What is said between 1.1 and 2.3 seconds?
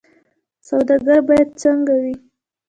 باید څنګه وي؟